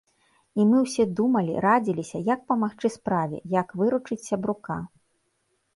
[0.61, 4.85] І мы ўсе думалі, радзіліся, як памагчы справе, як выручыць сябрука.